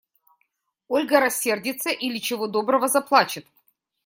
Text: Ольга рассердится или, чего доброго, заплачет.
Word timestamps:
Ольга 0.87 1.19
рассердится 1.19 1.91
или, 1.91 2.17
чего 2.17 2.47
доброго, 2.47 2.87
заплачет. 2.87 3.45